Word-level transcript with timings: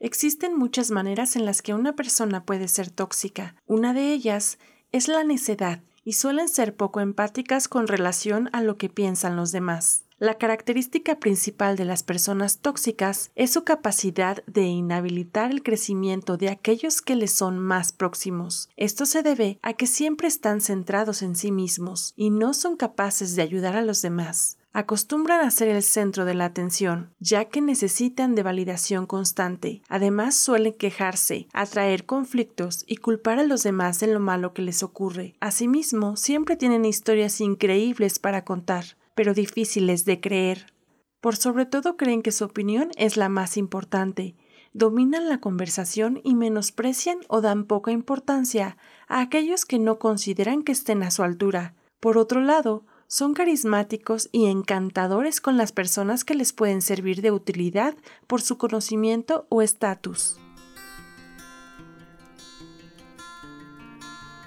Existen 0.00 0.56
muchas 0.56 0.90
maneras 0.90 1.34
en 1.34 1.44
las 1.44 1.60
que 1.60 1.74
una 1.74 1.96
persona 1.96 2.44
puede 2.44 2.68
ser 2.68 2.90
tóxica. 2.90 3.56
Una 3.66 3.92
de 3.92 4.12
ellas 4.12 4.58
es 4.92 5.08
la 5.08 5.24
necedad 5.24 5.80
y 6.04 6.12
suelen 6.12 6.48
ser 6.48 6.76
poco 6.76 7.00
empáticas 7.00 7.68
con 7.68 7.86
relación 7.86 8.48
a 8.52 8.62
lo 8.62 8.76
que 8.76 8.88
piensan 8.88 9.36
los 9.36 9.50
demás. 9.50 10.04
La 10.20 10.36
característica 10.36 11.20
principal 11.20 11.76
de 11.76 11.84
las 11.84 12.02
personas 12.02 12.58
tóxicas 12.58 13.30
es 13.36 13.52
su 13.52 13.62
capacidad 13.62 14.42
de 14.46 14.62
inhabilitar 14.62 15.52
el 15.52 15.62
crecimiento 15.62 16.36
de 16.36 16.48
aquellos 16.48 17.02
que 17.02 17.14
les 17.14 17.30
son 17.30 17.60
más 17.60 17.92
próximos. 17.92 18.68
Esto 18.76 19.06
se 19.06 19.22
debe 19.22 19.60
a 19.62 19.74
que 19.74 19.86
siempre 19.86 20.26
están 20.26 20.60
centrados 20.60 21.22
en 21.22 21.36
sí 21.36 21.52
mismos 21.52 22.14
y 22.16 22.30
no 22.30 22.52
son 22.52 22.76
capaces 22.76 23.36
de 23.36 23.42
ayudar 23.42 23.76
a 23.76 23.82
los 23.82 24.02
demás. 24.02 24.57
Acostumbran 24.72 25.40
a 25.40 25.50
ser 25.50 25.68
el 25.68 25.82
centro 25.82 26.24
de 26.24 26.34
la 26.34 26.44
atención, 26.44 27.14
ya 27.18 27.46
que 27.46 27.60
necesitan 27.60 28.34
de 28.34 28.42
validación 28.42 29.06
constante. 29.06 29.82
Además 29.88 30.36
suelen 30.36 30.74
quejarse, 30.74 31.48
atraer 31.52 32.06
conflictos 32.06 32.84
y 32.86 32.96
culpar 32.96 33.38
a 33.38 33.44
los 33.44 33.62
demás 33.62 33.98
de 34.00 34.08
lo 34.08 34.20
malo 34.20 34.52
que 34.52 34.62
les 34.62 34.82
ocurre. 34.82 35.34
Asimismo, 35.40 36.16
siempre 36.16 36.56
tienen 36.56 36.84
historias 36.84 37.40
increíbles 37.40 38.18
para 38.18 38.44
contar 38.44 38.84
pero 39.18 39.34
difíciles 39.34 40.04
de 40.04 40.20
creer. 40.20 40.72
Por 41.20 41.34
sobre 41.34 41.66
todo 41.66 41.96
creen 41.96 42.22
que 42.22 42.30
su 42.30 42.44
opinión 42.44 42.90
es 42.96 43.16
la 43.16 43.28
más 43.28 43.56
importante, 43.56 44.36
dominan 44.72 45.28
la 45.28 45.40
conversación 45.40 46.20
y 46.22 46.36
menosprecian 46.36 47.18
o 47.26 47.40
dan 47.40 47.64
poca 47.64 47.90
importancia 47.90 48.76
a 49.08 49.20
aquellos 49.20 49.64
que 49.64 49.80
no 49.80 49.98
consideran 49.98 50.62
que 50.62 50.70
estén 50.70 51.02
a 51.02 51.10
su 51.10 51.24
altura. 51.24 51.74
Por 51.98 52.16
otro 52.16 52.40
lado, 52.40 52.86
son 53.08 53.32
carismáticos 53.32 54.28
y 54.32 54.46
encantadores 54.46 55.40
con 55.40 55.56
las 55.56 55.72
personas 55.72 56.24
que 56.24 56.34
les 56.34 56.52
pueden 56.52 56.82
servir 56.82 57.22
de 57.22 57.32
utilidad 57.32 57.94
por 58.26 58.42
su 58.42 58.58
conocimiento 58.58 59.46
o 59.48 59.62
estatus. 59.62 60.36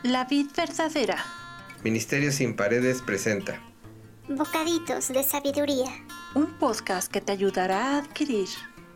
La 0.04 0.26
vid 0.26 0.48
verdadera. 0.56 1.18
Ministerio 1.84 2.32
sin 2.32 2.56
paredes 2.56 3.02
presenta. 3.02 3.60
Bocaditos 4.30 5.10
de 5.10 5.24
Sabiduría. 5.24 5.92
Un 6.36 6.58
podcast 6.60 7.12
que 7.12 7.20
te 7.20 7.32
ayudará 7.32 7.96
a 7.96 7.98
adquirir 7.98 8.48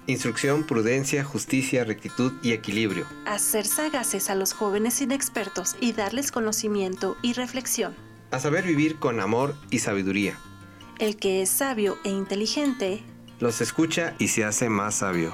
Instrucción, 0.08 0.64
prudencia, 0.66 1.24
justicia, 1.24 1.84
rectitud 1.84 2.34
y 2.44 2.52
equilibrio. 2.52 3.08
a 3.26 3.40
ser 3.40 3.66
sagaces 3.66 4.30
a 4.30 4.36
los 4.36 4.54
jóvenes 4.54 5.02
inexpertos 5.02 5.76
y 5.82 5.94
darles 5.94 6.32
conocimiento 6.32 7.18
y 7.24 7.34
reflexión. 7.34 7.96
A 8.36 8.40
saber 8.42 8.66
vivir 8.66 9.00
con 9.00 9.22
amor 9.22 9.56
y 9.72 9.80
sabiduría. 9.80 10.38
El 11.00 11.16
que 11.16 11.42
es 11.42 11.50
sabio 11.50 11.98
e 12.04 12.10
inteligente, 12.10 13.02
Los 13.40 13.62
escucha 13.62 14.14
y 14.20 14.28
se 14.28 14.44
hace 14.44 14.68
más 14.68 14.96
sabio. 14.96 15.34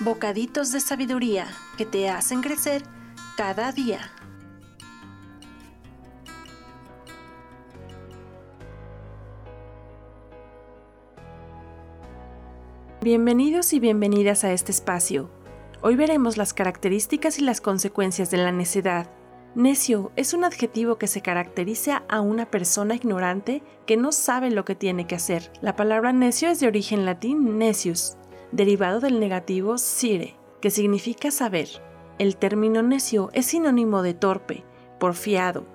bocaditos 0.00 0.72
de 0.72 0.80
sabiduría 0.80 1.46
que 1.76 1.84
te 1.84 2.08
hacen 2.08 2.40
crecer 2.40 2.84
cada 3.36 3.70
día. 3.70 4.10
Bienvenidos 13.02 13.74
y 13.74 13.78
bienvenidas 13.78 14.44
a 14.44 14.54
este 14.54 14.72
espacio. 14.72 15.28
Hoy 15.82 15.96
veremos 15.96 16.38
las 16.38 16.54
características 16.54 17.38
y 17.38 17.42
las 17.42 17.60
consecuencias 17.60 18.30
de 18.30 18.38
la 18.38 18.52
necedad. 18.52 19.10
Necio 19.54 20.12
es 20.16 20.32
un 20.32 20.44
adjetivo 20.44 20.96
que 20.96 21.06
se 21.06 21.20
caracteriza 21.20 22.04
a 22.08 22.22
una 22.22 22.50
persona 22.50 22.94
ignorante 22.94 23.62
que 23.84 23.98
no 23.98 24.10
sabe 24.10 24.50
lo 24.50 24.64
que 24.64 24.74
tiene 24.74 25.06
que 25.06 25.14
hacer. 25.14 25.52
La 25.60 25.76
palabra 25.76 26.14
necio 26.14 26.48
es 26.48 26.58
de 26.58 26.68
origen 26.68 27.04
latín 27.04 27.58
necius, 27.58 28.16
derivado 28.50 29.00
del 29.00 29.20
negativo 29.20 29.76
sire, 29.76 30.36
que 30.62 30.70
significa 30.70 31.30
saber. 31.30 31.68
El 32.18 32.38
término 32.38 32.82
necio 32.82 33.28
es 33.34 33.46
sinónimo 33.46 34.00
de 34.00 34.14
torpe, 34.14 34.64
porfiado, 34.98 35.66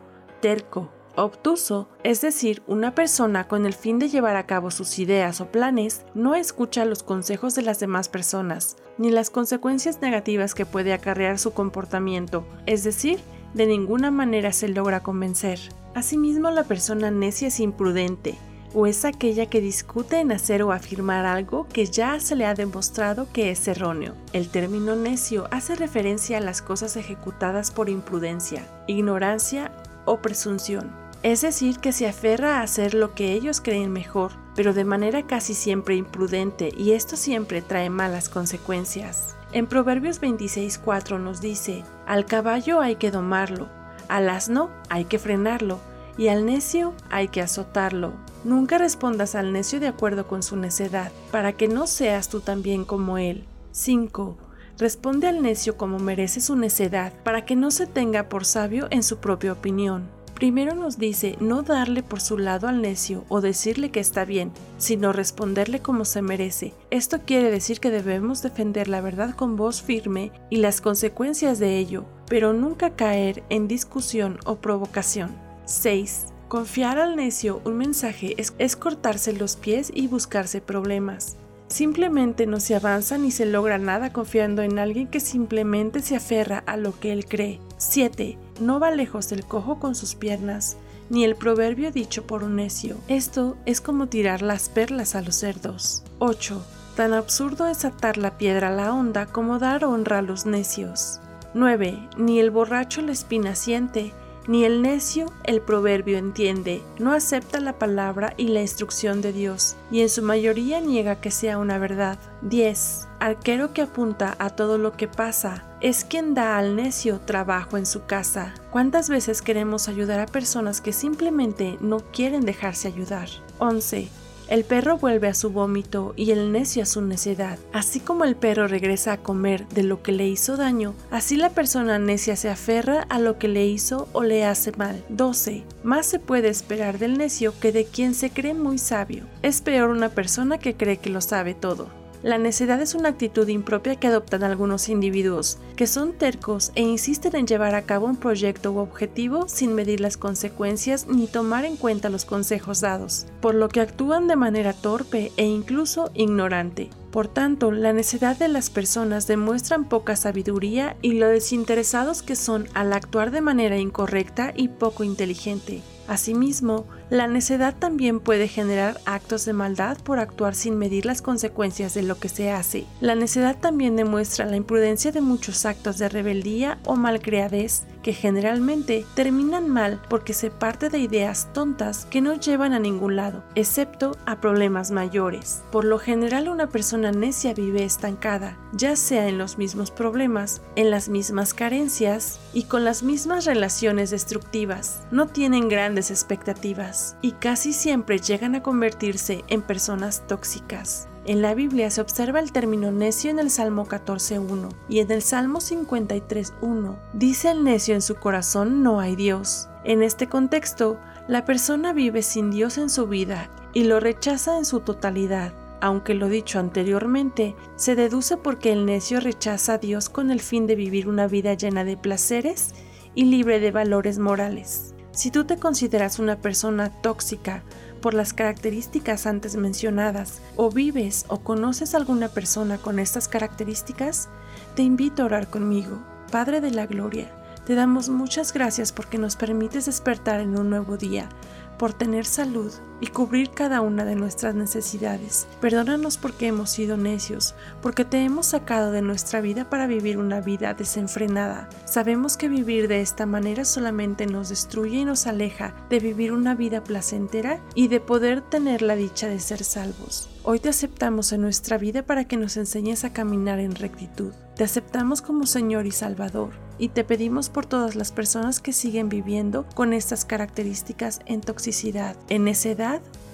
terco, 0.41 0.89
obtuso, 1.15 1.87
es 2.03 2.21
decir, 2.21 2.63
una 2.65 2.95
persona 2.95 3.47
con 3.47 3.67
el 3.67 3.73
fin 3.73 3.99
de 3.99 4.09
llevar 4.09 4.37
a 4.37 4.47
cabo 4.47 4.71
sus 4.71 4.97
ideas 4.97 5.39
o 5.39 5.51
planes 5.51 6.03
no 6.15 6.33
escucha 6.33 6.83
los 6.85 7.03
consejos 7.03 7.53
de 7.53 7.61
las 7.61 7.79
demás 7.79 8.09
personas, 8.09 8.75
ni 8.97 9.11
las 9.11 9.29
consecuencias 9.29 10.01
negativas 10.01 10.55
que 10.55 10.65
puede 10.65 10.93
acarrear 10.93 11.37
su 11.37 11.51
comportamiento, 11.53 12.43
es 12.65 12.83
decir, 12.83 13.19
de 13.57 13.65
ninguna 13.65 14.11
manera 14.11 14.53
se 14.53 14.69
logra 14.69 15.01
convencer. 15.01 15.59
Asimismo, 15.95 16.51
la 16.51 16.63
persona 16.63 17.09
necia 17.09 17.47
es 17.47 17.59
imprudente, 17.59 18.35
o 18.73 18.85
es 18.85 19.03
aquella 19.03 19.47
que 19.47 19.61
discute 19.61 20.19
en 20.19 20.31
hacer 20.31 20.61
o 20.61 20.71
afirmar 20.71 21.25
algo 21.25 21.67
que 21.67 21.87
ya 21.87 22.19
se 22.19 22.35
le 22.35 22.45
ha 22.45 22.53
demostrado 22.53 23.27
que 23.33 23.49
es 23.49 23.67
erróneo. 23.67 24.13
El 24.31 24.49
término 24.49 24.95
necio 24.95 25.47
hace 25.49 25.75
referencia 25.75 26.37
a 26.37 26.41
las 26.41 26.61
cosas 26.61 26.95
ejecutadas 26.97 27.71
por 27.71 27.89
imprudencia, 27.89 28.63
ignorancia 28.85 29.71
o 30.05 30.21
presunción. 30.21 30.91
Es 31.23 31.41
decir, 31.41 31.79
que 31.79 31.93
se 31.93 32.07
aferra 32.07 32.59
a 32.59 32.61
hacer 32.61 32.93
lo 32.93 33.15
que 33.15 33.33
ellos 33.33 33.59
creen 33.59 33.91
mejor, 33.91 34.33
pero 34.55 34.73
de 34.75 34.85
manera 34.85 35.25
casi 35.25 35.55
siempre 35.55 35.95
imprudente 35.95 36.71
y 36.77 36.91
esto 36.91 37.17
siempre 37.17 37.63
trae 37.63 37.89
malas 37.89 38.29
consecuencias. 38.29 39.35
En 39.51 39.65
Proverbios 39.65 40.21
26.4 40.21 41.19
nos 41.19 41.41
dice, 41.41 41.83
al 42.07 42.25
caballo 42.25 42.79
hay 42.79 42.95
que 42.95 43.11
domarlo, 43.11 43.67
al 44.07 44.29
asno 44.29 44.69
hay 44.89 45.05
que 45.05 45.19
frenarlo 45.19 45.79
y 46.17 46.29
al 46.29 46.45
necio 46.45 46.93
hay 47.11 47.27
que 47.27 47.41
azotarlo. 47.41 48.13
Nunca 48.43 48.77
respondas 48.77 49.35
al 49.35 49.51
necio 49.51 49.79
de 49.79 49.87
acuerdo 49.87 50.25
con 50.27 50.41
su 50.41 50.55
necedad, 50.55 51.11
para 51.31 51.53
que 51.53 51.67
no 51.67 51.85
seas 51.85 52.29
tú 52.29 52.39
también 52.39 52.85
como 52.85 53.17
él. 53.17 53.45
5. 53.71 54.37
Responde 54.77 55.27
al 55.27 55.41
necio 55.41 55.75
como 55.75 55.99
merece 55.99 56.39
su 56.39 56.55
necedad, 56.55 57.11
para 57.23 57.45
que 57.45 57.55
no 57.55 57.71
se 57.71 57.87
tenga 57.87 58.29
por 58.29 58.45
sabio 58.45 58.87
en 58.89 59.03
su 59.03 59.17
propia 59.17 59.51
opinión. 59.51 60.16
Primero 60.37 60.75
nos 60.75 60.99
dice 60.99 61.35
no 61.39 61.63
darle 61.63 62.03
por 62.03 62.21
su 62.21 62.37
lado 62.37 62.67
al 62.67 62.79
necio 62.79 63.25
o 63.27 63.41
decirle 63.41 63.89
que 63.89 63.99
está 63.99 64.23
bien, 64.23 64.51
sino 64.77 65.11
responderle 65.11 65.79
como 65.79 66.05
se 66.05 66.21
merece. 66.21 66.73
Esto 66.91 67.21
quiere 67.25 67.49
decir 67.49 67.79
que 67.79 67.89
debemos 67.89 68.43
defender 68.43 68.87
la 68.87 69.01
verdad 69.01 69.33
con 69.33 69.55
voz 69.55 69.81
firme 69.81 70.31
y 70.51 70.57
las 70.57 70.79
consecuencias 70.79 71.57
de 71.57 71.79
ello, 71.79 72.05
pero 72.29 72.53
nunca 72.53 72.91
caer 72.91 73.41
en 73.49 73.67
discusión 73.67 74.37
o 74.45 74.57
provocación. 74.57 75.31
6. 75.65 76.27
Confiar 76.49 76.99
al 76.99 77.15
necio 77.15 77.59
un 77.65 77.75
mensaje 77.75 78.35
es, 78.37 78.53
es 78.59 78.75
cortarse 78.75 79.33
los 79.33 79.55
pies 79.55 79.91
y 79.91 80.05
buscarse 80.05 80.61
problemas. 80.61 81.35
Simplemente 81.67 82.45
no 82.45 82.59
se 82.59 82.75
avanza 82.75 83.17
ni 83.17 83.31
se 83.31 83.47
logra 83.47 83.79
nada 83.79 84.13
confiando 84.13 84.61
en 84.61 84.77
alguien 84.77 85.07
que 85.07 85.19
simplemente 85.19 85.99
se 86.01 86.15
aferra 86.15 86.59
a 86.67 86.77
lo 86.77 86.97
que 86.99 87.11
él 87.11 87.25
cree. 87.25 87.59
7. 87.89 88.37
No 88.59 88.81
va 88.81 88.91
lejos 88.91 89.31
el 89.31 89.45
cojo 89.45 89.79
con 89.79 89.95
sus 89.95 90.15
piernas, 90.15 90.75
ni 91.09 91.23
el 91.23 91.37
proverbio 91.37 91.89
dicho 91.91 92.27
por 92.27 92.43
un 92.43 92.57
necio. 92.57 92.97
Esto 93.07 93.55
es 93.65 93.79
como 93.79 94.07
tirar 94.07 94.41
las 94.41 94.67
perlas 94.67 95.15
a 95.15 95.21
los 95.21 95.37
cerdos. 95.37 96.03
8. 96.19 96.61
Tan 96.97 97.13
absurdo 97.13 97.65
es 97.67 97.85
atar 97.85 98.17
la 98.17 98.37
piedra 98.37 98.67
a 98.67 98.71
la 98.71 98.93
honda 98.93 99.25
como 99.25 99.57
dar 99.57 99.85
honra 99.85 100.17
a 100.17 100.21
los 100.21 100.45
necios. 100.45 101.21
9. 101.53 101.97
Ni 102.17 102.39
el 102.39 102.51
borracho 102.51 103.01
la 103.01 103.13
espina 103.13 103.55
siente, 103.55 104.11
ni 104.47 104.63
el 104.63 104.81
necio 104.81 105.31
el 105.43 105.61
proverbio 105.61 106.17
entiende, 106.17 106.81
no 106.99 107.13
acepta 107.13 107.59
la 107.59 107.73
palabra 107.73 108.33
y 108.37 108.47
la 108.47 108.61
instrucción 108.61 109.21
de 109.21 109.33
Dios, 109.33 109.75
y 109.91 110.01
en 110.01 110.09
su 110.09 110.23
mayoría 110.23 110.81
niega 110.81 111.21
que 111.21 111.31
sea 111.31 111.57
una 111.57 111.77
verdad. 111.77 112.17
10. 112.41 113.07
Arquero 113.19 113.73
que 113.73 113.81
apunta 113.81 114.35
a 114.39 114.49
todo 114.51 114.77
lo 114.77 114.93
que 114.93 115.07
pasa, 115.07 115.65
es 115.81 116.05
quien 116.05 116.33
da 116.33 116.57
al 116.57 116.75
necio 116.75 117.19
trabajo 117.19 117.77
en 117.77 117.85
su 117.85 118.05
casa. 118.05 118.53
¿Cuántas 118.71 119.09
veces 119.09 119.41
queremos 119.41 119.87
ayudar 119.87 120.19
a 120.19 120.25
personas 120.25 120.81
que 120.81 120.93
simplemente 120.93 121.77
no 121.81 121.99
quieren 121.99 122.45
dejarse 122.45 122.87
ayudar? 122.87 123.29
11. 123.59 124.09
El 124.47 124.63
perro 124.63 124.97
vuelve 124.97 125.27
a 125.27 125.33
su 125.33 125.49
vómito 125.49 126.13
y 126.15 126.31
el 126.31 126.51
necio 126.51 126.83
a 126.83 126.85
su 126.85 127.01
necedad. 127.01 127.59
Así 127.73 127.99
como 127.99 128.23
el 128.23 128.35
perro 128.35 128.67
regresa 128.67 129.13
a 129.13 129.17
comer 129.17 129.67
de 129.69 129.83
lo 129.83 130.01
que 130.01 130.13
le 130.13 130.27
hizo 130.27 130.55
daño, 130.55 130.93
así 131.11 131.35
la 131.35 131.49
persona 131.49 131.99
necia 131.99 132.35
se 132.35 132.49
aferra 132.49 133.05
a 133.09 133.19
lo 133.19 133.37
que 133.37 133.49
le 133.49 133.65
hizo 133.67 134.07
o 134.13 134.23
le 134.23 134.45
hace 134.45 134.71
mal. 134.73 135.03
12. 135.09 135.63
Más 135.83 136.05
se 136.05 136.19
puede 136.19 136.47
esperar 136.47 136.97
del 136.97 137.17
necio 137.17 137.53
que 137.59 137.71
de 137.71 137.85
quien 137.85 138.13
se 138.13 138.29
cree 138.29 138.53
muy 138.53 138.77
sabio. 138.77 139.25
Es 139.41 139.61
peor 139.61 139.89
una 139.89 140.09
persona 140.09 140.57
que 140.57 140.75
cree 140.75 140.97
que 140.97 141.09
lo 141.09 141.19
sabe 141.19 141.53
todo. 141.53 141.89
La 142.27 142.37
necedad 142.37 142.81
es 142.81 142.93
una 142.93 143.07
actitud 143.07 143.47
impropia 143.47 143.95
que 143.95 144.07
adoptan 144.07 144.43
algunos 144.43 144.89
individuos, 144.89 145.59
que 145.77 145.87
son 145.87 146.11
tercos 146.11 146.73
e 146.75 146.81
insisten 146.81 147.37
en 147.37 147.47
llevar 147.47 147.73
a 147.73 147.83
cabo 147.83 148.05
un 148.05 148.17
proyecto 148.17 148.73
u 148.73 148.79
objetivo 148.79 149.47
sin 149.47 149.73
medir 149.73 150.01
las 150.01 150.17
consecuencias 150.17 151.07
ni 151.07 151.27
tomar 151.27 151.63
en 151.63 151.77
cuenta 151.77 152.09
los 152.09 152.25
consejos 152.25 152.81
dados, 152.81 153.27
por 153.39 153.55
lo 153.55 153.69
que 153.69 153.79
actúan 153.79 154.27
de 154.27 154.35
manera 154.35 154.73
torpe 154.73 155.31
e 155.37 155.45
incluso 155.45 156.11
ignorante. 156.15 156.89
Por 157.11 157.29
tanto, 157.29 157.71
la 157.71 157.93
necedad 157.93 158.35
de 158.35 158.49
las 158.49 158.69
personas 158.69 159.25
demuestran 159.25 159.87
poca 159.87 160.17
sabiduría 160.17 160.97
y 161.01 161.13
lo 161.13 161.29
desinteresados 161.29 162.23
que 162.23 162.35
son 162.35 162.67
al 162.73 162.91
actuar 162.91 163.31
de 163.31 163.39
manera 163.39 163.77
incorrecta 163.77 164.51
y 164.53 164.67
poco 164.67 165.05
inteligente. 165.05 165.81
Asimismo, 166.09 166.87
La 167.09 167.27
necedad 167.27 167.73
también 167.73 168.19
puede 168.19 168.49
generar 168.49 168.99
actos 169.05 169.45
de 169.45 169.53
maldad 169.53 169.97
por 169.97 170.19
actuar 170.19 170.55
sin 170.55 170.77
medir 170.77 171.05
las 171.05 171.21
consecuencias 171.21 171.93
de 171.93 172.03
lo 172.03 172.19
que 172.19 172.27
se 172.27 172.51
hace. 172.51 172.85
La 172.99 173.15
necedad 173.15 173.55
también 173.57 173.95
demuestra 173.95 174.45
la 174.45 174.57
imprudencia 174.57 175.13
de 175.13 175.21
muchos 175.21 175.65
actos 175.65 175.97
de 175.99 176.09
rebeldía 176.09 176.79
o 176.85 176.97
malcriadez 176.97 177.83
que 178.07 178.13
generalmente 178.13 179.05
terminan 179.15 179.67
mal 179.67 179.99
porque 180.07 180.33
se 180.33 180.49
parte 180.49 180.87
de 180.87 180.97
ideas 180.97 181.49
tontas 181.51 182.05
que 182.05 182.21
no 182.21 182.35
llevan 182.35 182.71
a 182.71 182.79
ningún 182.79 183.17
lado, 183.17 183.43
excepto 183.53 184.15
a 184.25 184.39
problemas 184.39 184.91
mayores. 184.91 185.61
Por 185.73 185.83
lo 185.83 185.99
general 185.99 186.47
una 186.47 186.67
persona 186.67 187.11
necia 187.11 187.53
vive 187.53 187.83
estancada, 187.83 188.57
ya 188.71 188.95
sea 188.95 189.27
en 189.27 189.37
los 189.37 189.57
mismos 189.57 189.91
problemas, 189.91 190.61
en 190.77 190.89
las 190.89 191.09
mismas 191.09 191.53
carencias 191.53 192.39
y 192.53 192.63
con 192.63 192.85
las 192.85 193.03
mismas 193.03 193.43
relaciones 193.43 194.09
destructivas. 194.09 195.01
No 195.11 195.27
tienen 195.27 195.67
grandes 195.67 196.09
expectativas 196.09 197.17
y 197.21 197.33
casi 197.33 197.73
siempre 197.73 198.19
llegan 198.19 198.55
a 198.55 198.63
convertirse 198.63 199.43
en 199.49 199.61
personas 199.61 200.25
tóxicas. 200.27 201.09
En 201.27 201.41
la 201.41 201.53
Biblia 201.53 201.91
se 201.91 201.99
observa 201.99 202.39
el 202.39 202.53
término 202.53 202.89
necio 202.89 203.29
en 203.29 203.37
el 203.39 203.49
Salmo 203.49 203.85
14.1 203.85 204.69
y 204.87 204.99
en 204.99 205.11
el 205.11 205.21
Salmo 205.21 205.59
53.1 205.59 206.95
dice 207.11 207.51
el 207.51 207.65
necio 207.65 207.95
en 207.95 208.01
su 208.01 208.15
corazón 208.15 208.81
no 208.81 209.01
hay 209.01 209.17
Dios. 209.17 209.67
En 209.83 210.03
este 210.03 210.27
contexto, 210.27 210.97
la 211.27 211.43
persona 211.43 211.91
vive 211.91 212.21
sin 212.21 212.49
Dios 212.49 212.77
en 212.77 212.89
su 212.89 213.07
vida 213.07 213.49
y 213.73 213.83
lo 213.83 213.99
rechaza 213.99 214.57
en 214.57 214.63
su 214.63 214.79
totalidad. 214.79 215.51
Aunque 215.81 216.13
lo 216.13 216.29
dicho 216.29 216.59
anteriormente, 216.59 217.57
se 217.75 217.95
deduce 217.95 218.37
porque 218.37 218.71
el 218.71 218.85
necio 218.85 219.19
rechaza 219.19 219.73
a 219.73 219.77
Dios 219.79 220.07
con 220.07 220.31
el 220.31 220.39
fin 220.39 220.65
de 220.65 220.75
vivir 220.75 221.09
una 221.09 221.27
vida 221.27 221.55
llena 221.55 221.83
de 221.83 221.97
placeres 221.97 222.73
y 223.15 223.25
libre 223.25 223.59
de 223.59 223.71
valores 223.71 224.17
morales. 224.17 224.93
Si 225.11 225.29
tú 225.29 225.43
te 225.43 225.57
consideras 225.57 226.19
una 226.19 226.37
persona 226.37 226.89
tóxica 227.01 227.63
por 227.97 228.13
las 228.13 228.33
características 228.33 229.25
antes 229.27 229.55
mencionadas, 229.55 230.41
o 230.55 230.71
vives 230.71 231.25
o 231.27 231.39
conoces 231.39 231.95
alguna 231.95 232.29
persona 232.29 232.77
con 232.77 232.99
estas 232.99 233.27
características, 233.27 234.29
te 234.75 234.83
invito 234.83 235.23
a 235.23 235.25
orar 235.25 235.49
conmigo. 235.49 235.99
Padre 236.31 236.61
de 236.61 236.71
la 236.71 236.85
Gloria, 236.85 237.31
te 237.65 237.75
damos 237.75 238.09
muchas 238.09 238.53
gracias 238.53 238.91
porque 238.91 239.17
nos 239.17 239.35
permites 239.35 239.85
despertar 239.85 240.39
en 240.39 240.57
un 240.57 240.69
nuevo 240.69 240.97
día 240.97 241.29
por 241.77 241.93
tener 241.93 242.25
salud 242.25 242.71
y 242.99 243.07
cubrir 243.07 243.51
cada 243.51 243.81
una 243.81 244.05
de 244.05 244.15
nuestras 244.15 244.55
necesidades. 244.55 245.47
Perdónanos 245.61 246.17
porque 246.17 246.47
hemos 246.47 246.69
sido 246.69 246.97
necios, 246.97 247.55
porque 247.81 248.05
te 248.05 248.23
hemos 248.23 248.47
sacado 248.47 248.91
de 248.91 249.01
nuestra 249.01 249.41
vida 249.41 249.69
para 249.69 249.87
vivir 249.87 250.17
una 250.17 250.41
vida 250.41 250.73
desenfrenada. 250.73 251.69
Sabemos 251.85 252.37
que 252.37 252.49
vivir 252.49 252.87
de 252.87 253.01
esta 253.01 253.25
manera 253.25 253.65
solamente 253.65 254.25
nos 254.25 254.49
destruye 254.49 254.97
y 254.97 255.05
nos 255.05 255.27
aleja 255.27 255.75
de 255.89 255.99
vivir 255.99 256.31
una 256.31 256.55
vida 256.55 256.83
placentera 256.83 257.61
y 257.75 257.87
de 257.87 257.99
poder 257.99 258.41
tener 258.41 258.81
la 258.81 258.95
dicha 258.95 259.27
de 259.27 259.39
ser 259.39 259.63
salvos. 259.63 260.29
Hoy 260.43 260.59
te 260.59 260.69
aceptamos 260.69 261.33
en 261.33 261.41
nuestra 261.41 261.77
vida 261.77 262.03
para 262.03 262.25
que 262.25 262.37
nos 262.37 262.55
enseñes 262.55 263.03
a 263.03 263.11
caminar 263.11 263.59
en 263.59 263.75
rectitud. 263.75 264.33
Te 264.55 264.63
aceptamos 264.63 265.21
como 265.21 265.45
Señor 265.45 265.85
y 265.85 265.91
Salvador 265.91 266.51
y 266.79 266.89
te 266.89 267.03
pedimos 267.03 267.49
por 267.49 267.65
todas 267.65 267.95
las 267.95 268.11
personas 268.11 268.59
que 268.59 268.73
siguen 268.73 269.09
viviendo 269.09 269.65
con 269.75 269.93
estas 269.93 270.25
características 270.25 271.19
en 271.25 271.41
toxicidad, 271.41 272.15
en 272.29 272.45
necedad 272.45 272.86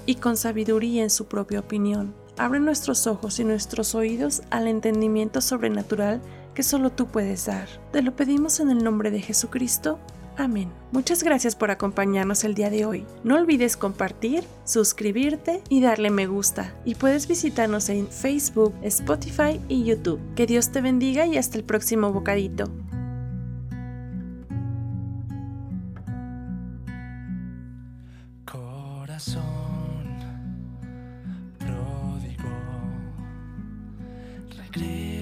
y 0.05 0.15
con 0.15 0.37
sabiduría 0.37 1.03
en 1.03 1.09
su 1.09 1.25
propia 1.25 1.59
opinión. 1.59 2.13
Abre 2.37 2.59
nuestros 2.59 3.07
ojos 3.07 3.39
y 3.39 3.43
nuestros 3.43 3.93
oídos 3.95 4.41
al 4.49 4.67
entendimiento 4.67 5.41
sobrenatural 5.41 6.21
que 6.53 6.63
solo 6.63 6.91
tú 6.91 7.07
puedes 7.07 7.45
dar. 7.45 7.67
Te 7.91 8.01
lo 8.01 8.15
pedimos 8.15 8.59
en 8.59 8.69
el 8.69 8.83
nombre 8.83 9.11
de 9.11 9.21
Jesucristo. 9.21 9.99
Amén. 10.35 10.71
Muchas 10.91 11.21
gracias 11.21 11.55
por 11.55 11.69
acompañarnos 11.69 12.43
el 12.43 12.55
día 12.55 12.71
de 12.71 12.85
hoy. 12.85 13.05
No 13.23 13.35
olvides 13.35 13.77
compartir, 13.77 14.43
suscribirte 14.65 15.61
y 15.69 15.81
darle 15.81 16.09
me 16.09 16.25
gusta. 16.25 16.73
Y 16.85 16.95
puedes 16.95 17.27
visitarnos 17.27 17.89
en 17.89 18.07
Facebook, 18.07 18.73
Spotify 18.81 19.59
y 19.67 19.83
YouTube. 19.83 20.19
Que 20.35 20.47
Dios 20.47 20.71
te 20.71 20.81
bendiga 20.81 21.27
y 21.27 21.37
hasta 21.37 21.57
el 21.57 21.63
próximo 21.63 22.11
bocadito. 22.11 22.71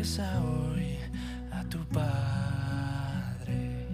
Hoy 0.02 0.98
a 1.52 1.64
tu 1.66 1.78
Padre. 1.90 3.86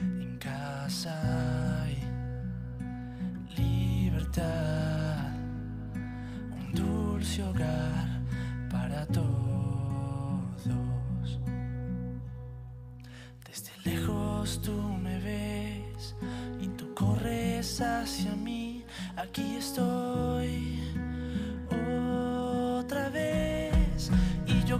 En 0.00 0.38
casa 0.38 1.12
hay 1.82 1.98
libertad, 3.54 5.30
un 6.58 6.72
dulce 6.72 7.42
hogar 7.44 8.22
para 8.70 9.04
todos. 9.08 9.26
Desde 13.46 13.72
lejos 13.84 14.62
tú 14.62 14.72
me 15.02 15.20
ves 15.20 16.14
y 16.62 16.68
tú 16.68 16.94
corres 16.94 17.82
hacia 17.82 18.34
mí. 18.34 18.86
Aquí 19.16 19.56
estoy 19.56 20.25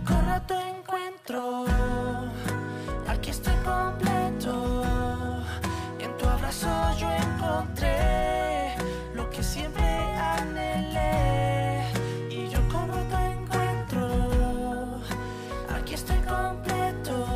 corro 0.06 0.32
a 0.32 0.40
tu 0.40 0.54
encuentro. 0.54 1.64
Aquí 3.08 3.30
estoy 3.30 3.54
completo. 3.64 4.82
En 5.98 6.16
tu 6.16 6.26
abrazo 6.26 6.68
yo 6.98 7.08
encontré 7.10 8.74
lo 9.14 9.28
que 9.30 9.42
siempre 9.42 9.84
anhelé. 10.36 11.82
Y 12.30 12.48
yo 12.48 12.60
corro 12.68 12.94
a 12.94 13.08
tu 13.12 13.16
encuentro. 13.34 14.08
Aquí 15.76 15.94
estoy 15.94 16.20
completo. 16.20 17.35